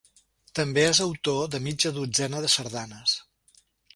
També 0.59 0.85
és 0.93 1.01
autor 1.05 1.43
de 1.55 1.59
mitja 1.67 1.93
dotzena 1.99 2.43
de 2.47 2.51
sardanes. 2.57 3.17